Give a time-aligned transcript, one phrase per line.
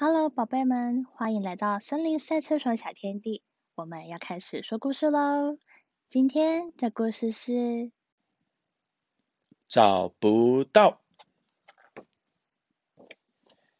[0.00, 3.42] Hello，宝贝们，欢迎来到森林赛车手小天地。
[3.74, 5.58] 我们要开始说故事喽。
[6.08, 7.90] 今天的故事是
[9.66, 11.00] 找不到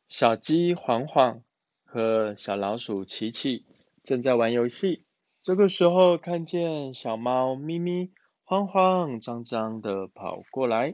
[0.09, 1.45] 小鸡黄黄
[1.85, 3.65] 和小老鼠琪琪
[4.03, 5.05] 正在玩游戏。
[5.41, 8.11] 这个时候，看见小猫咪咪
[8.43, 10.93] 慌慌张张的跑过来。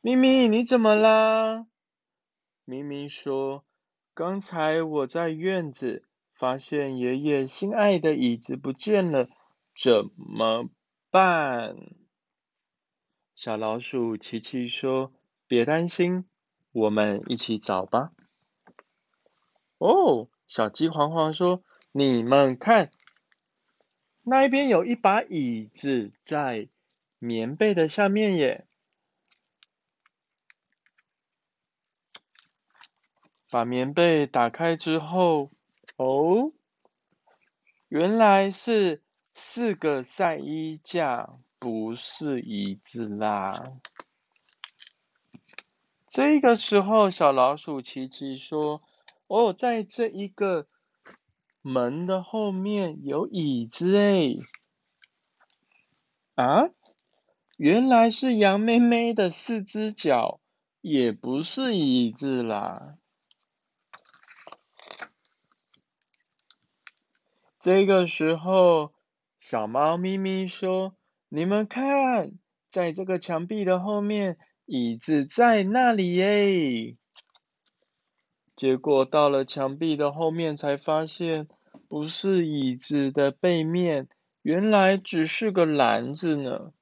[0.00, 1.66] 咪咪，你怎么啦？
[2.68, 3.64] 咪咪说
[4.12, 9.30] ：“刚才我在院子发现爷爷心爱的椅子不见了，
[9.74, 10.68] 怎么
[11.08, 11.74] 办？”
[13.34, 15.14] 小老鼠琪琪说
[15.48, 16.26] ：“别担心，
[16.72, 18.12] 我们一起找吧。”
[19.78, 22.90] 哦，小鸡黄黄说：“你们看，
[24.24, 26.68] 那一边有一把椅子在
[27.18, 28.66] 棉被的下面耶。”
[33.50, 35.50] 把棉被打开之后，
[35.96, 36.52] 哦，
[37.88, 39.02] 原来是
[39.34, 43.54] 四个晒衣架，不是椅子啦。
[46.10, 48.82] 这个时候，小老鼠琪琪说
[49.28, 50.66] ：“哦，在这一个
[51.62, 54.34] 门的后面有椅子哎，
[56.34, 56.68] 啊，
[57.56, 60.40] 原来是羊妹妹的四只脚，
[60.82, 62.98] 也不是椅子啦。”
[67.58, 68.92] 这个时候，
[69.40, 70.94] 小猫咪咪说
[71.28, 76.96] ：“你们看，在这个墙壁的后面，椅子在那里耶。”
[78.54, 81.48] 结果到了墙壁的后面，才发现
[81.88, 84.08] 不是椅子的背面，
[84.42, 86.72] 原来只是个篮子呢。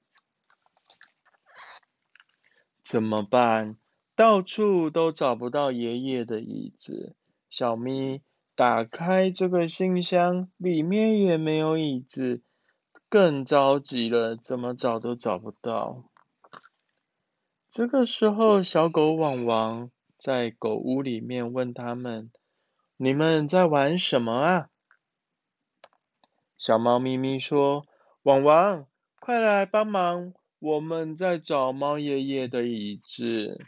[2.83, 3.79] 怎么办？
[4.15, 7.17] 到处都找不到爷爷的椅子，
[7.51, 8.23] 小咪。
[8.57, 12.43] 打开这个信箱，里面也没有椅子，
[13.11, 16.11] 更着急了，怎么找都找不到。
[17.69, 22.31] 这个时候，小狗汪汪在狗屋里面问他们
[22.97, 24.71] ：“你们在玩什么啊？”
[26.57, 27.85] 小猫咪咪说
[28.25, 28.87] ：“汪汪，
[29.21, 33.61] 快来帮忙，我们在找猫爷爷的椅子。”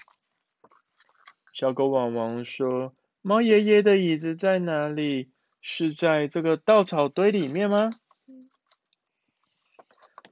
[1.53, 2.95] 小狗汪汪说。
[3.23, 5.31] 猫爷爷的椅子在哪里？
[5.61, 7.91] 是在这个稻草堆里面吗？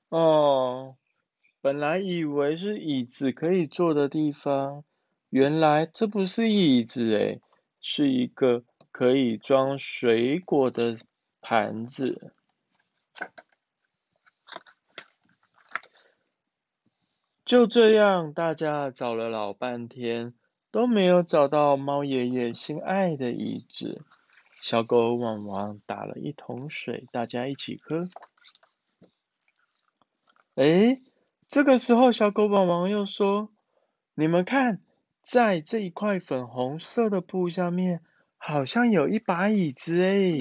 [0.09, 0.97] 哦，
[1.61, 4.85] 本来以为是椅子可以坐的地方，
[5.29, 7.43] 原来这不是椅子诶，
[7.81, 10.97] 是一个可以装水果的
[11.41, 12.33] 盘子。
[17.45, 20.35] 就这样，大家找了老半天。
[20.77, 24.05] 都没有找到猫爷爷心爱的椅子，
[24.61, 28.11] 小狗汪汪打了一桶水，大家一起喝。
[30.55, 31.01] 哎，
[31.49, 33.51] 这个时候小狗汪汪又说
[34.15, 34.83] ：“你们看，
[35.23, 38.03] 在这一块粉红色的布下面，
[38.37, 40.37] 好像有一把椅子哎。”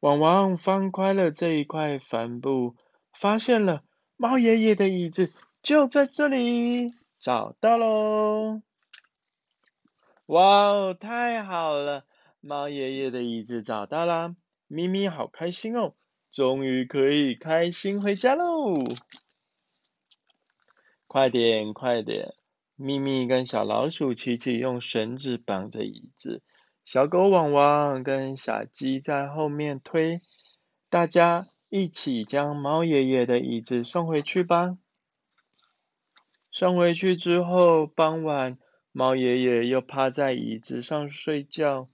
[0.00, 2.74] 汪汪翻开了这一块帆布，
[3.12, 3.84] 发现了
[4.16, 5.34] 猫爷爷的椅子。
[5.62, 8.62] 就在这里，找到喽！
[10.26, 12.06] 哇哦，太好了，
[12.40, 14.34] 猫爷爷的椅子找到啦！
[14.68, 15.94] 咪咪好开心哦，
[16.32, 18.74] 终于可以开心回家喽！
[21.06, 22.34] 快点，快点！
[22.76, 26.42] 咪咪跟小老鼠琪琪用绳子绑着椅子，
[26.84, 30.22] 小狗汪汪跟小鸡在后面推，
[30.88, 34.78] 大家一起将猫爷爷的椅子送回去吧。
[36.60, 38.58] 上回去之后，傍晚，
[38.92, 41.88] 猫爷爷又趴在椅子上睡觉，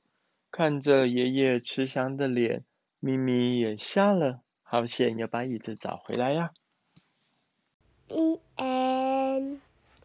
[0.51, 2.65] 看着爷爷慈祥的脸，
[2.99, 4.41] 咪咪也笑了。
[4.65, 6.51] 好险，要把椅子找回来呀！